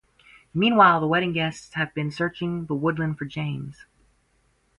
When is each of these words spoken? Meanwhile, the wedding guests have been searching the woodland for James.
Meanwhile, 0.51 0.99
the 0.99 1.05
wedding 1.05 1.31
guests 1.31 1.75
have 1.75 1.93
been 1.93 2.09
searching 2.09 2.65
the 2.65 2.73
woodland 2.73 3.19
for 3.19 3.25
James. 3.25 3.85